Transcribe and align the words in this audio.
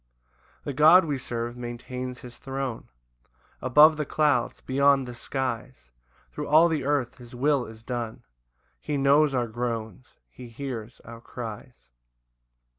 3 0.63 0.71
The 0.71 0.73
God 0.73 1.05
we 1.05 1.19
serve 1.19 1.55
maintains 1.55 2.21
his 2.21 2.39
throne 2.39 2.89
Above 3.61 3.97
the 3.97 4.03
clouds, 4.05 4.61
beyond 4.61 5.07
the 5.07 5.13
skies, 5.13 5.91
Thro' 6.31 6.47
all 6.47 6.67
the 6.69 6.83
earth 6.85 7.17
his 7.19 7.35
will 7.35 7.67
is 7.67 7.83
done, 7.83 8.23
He 8.79 8.97
knows 8.97 9.35
our 9.35 9.45
groans, 9.47 10.15
he 10.31 10.47
hears 10.47 11.01
our 11.05 11.21
cries. 11.21 11.89